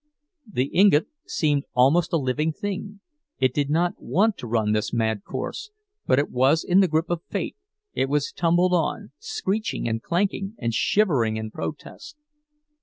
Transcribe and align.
The 0.51 0.63
ingot 0.73 1.05
seemed 1.27 1.65
almost 1.75 2.11
a 2.11 2.17
living 2.17 2.51
thing; 2.53 3.01
it 3.37 3.53
did 3.53 3.69
not 3.69 4.01
want 4.01 4.35
to 4.39 4.47
run 4.47 4.71
this 4.71 4.91
mad 4.91 5.23
course, 5.23 5.69
but 6.07 6.17
it 6.17 6.31
was 6.31 6.63
in 6.63 6.79
the 6.79 6.87
grip 6.87 7.11
of 7.11 7.21
fate, 7.29 7.55
it 7.93 8.09
was 8.09 8.31
tumbled 8.31 8.73
on, 8.73 9.11
screeching 9.19 9.87
and 9.87 10.01
clanking 10.01 10.55
and 10.57 10.73
shivering 10.73 11.37
in 11.37 11.51
protest. 11.51 12.17